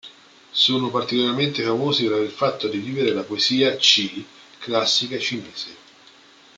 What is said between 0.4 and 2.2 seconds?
Sono particolarmente famosi per